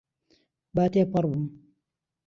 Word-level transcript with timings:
با 0.75 0.85
تێپەڕبم. 0.93 1.43